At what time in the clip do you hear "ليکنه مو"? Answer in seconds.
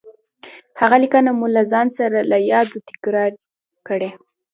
1.03-1.45